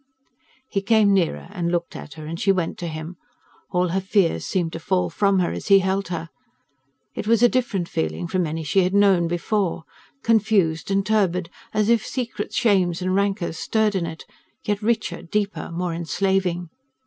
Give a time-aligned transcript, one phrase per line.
[0.67, 3.17] He came nearer, and looked at her, and she went to him.
[3.69, 6.29] All her fears seemed to fall from her as he held her.
[7.13, 9.83] It was a different feeling from any she had known before:
[10.23, 14.25] confused and turbid, as if secret shames and rancours stirred in it,
[14.65, 16.71] yet richer, deeper, more enslaving.